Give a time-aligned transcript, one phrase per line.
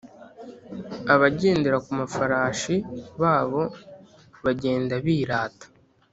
[1.13, 2.75] abagendera ku mafarashi
[3.21, 3.63] babo
[4.43, 5.65] bagenda bīrāta